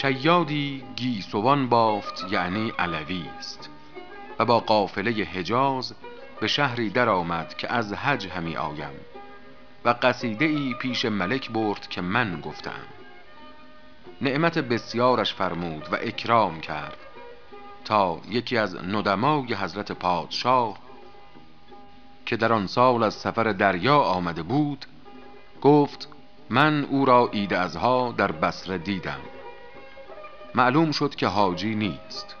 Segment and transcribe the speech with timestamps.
[0.00, 3.68] شیادی گیسوان بافت یعنی علوی است.
[4.38, 5.94] و با قافله حجاز
[6.40, 8.90] به شهری درآمد که از حج همی آیم.
[9.84, 12.82] و قصیده ای پیش ملک برد که من گفتم.
[14.20, 16.98] نعمت بسیارش فرمود و اکرام کرد.
[17.84, 20.78] تا یکی از ندمای حضرت پادشاه
[22.26, 24.86] که در آن سال از سفر دریا آمده بود
[25.62, 26.08] گفت
[26.50, 29.20] من او را عید ازها در بصره دیدم.
[30.54, 32.36] معلوم شد که حاجی نیست.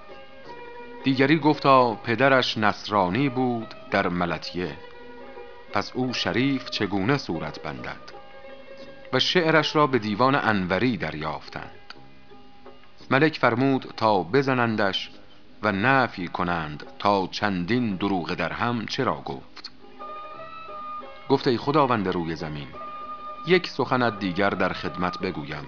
[1.04, 4.76] دیگری گفتا پدرش نصرانی بود در ملتیه.
[5.72, 8.20] پس او شریف چگونه صورت بندد؟
[9.12, 11.94] و شعرش را به دیوان انوری دریافتند.
[13.10, 15.10] ملک فرمود تا بزنندش
[15.62, 19.70] و نفی کنند تا چندین دروغ در هم چرا گفت؟
[21.28, 22.68] گفت ای خداوند روی زمین
[23.46, 25.66] یک سخنت دیگر در خدمت بگویم.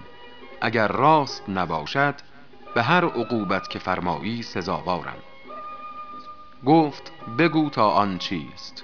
[0.61, 2.15] اگر راست نباشد
[2.75, 5.17] به هر عقوبت که فرمایی سزاوارم.
[6.65, 8.83] گفت بگو تا آن چیست.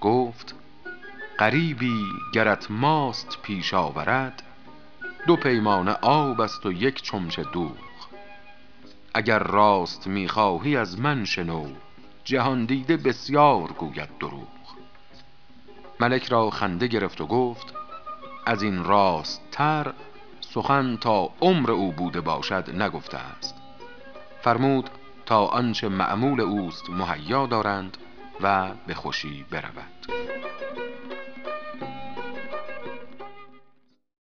[0.00, 0.54] گفت
[1.38, 4.42] قریبی گرت ماست پیش آورد
[5.26, 7.76] دو پیمانه آب است و یک چمچه دوغ
[9.14, 11.66] اگر راست می‌خواهی از من شنو
[12.24, 14.48] جهان دیده بسیار گوید دروغ.
[16.00, 17.74] ملک را خنده گرفت و گفت
[18.46, 19.92] از این راست تر
[20.56, 23.54] سخن تا عمر او بوده باشد نگفته است.
[24.42, 24.90] فرمود
[25.26, 27.96] تا آنچه معمول اوست مهیا دارند
[28.40, 30.06] و به خوشی برود.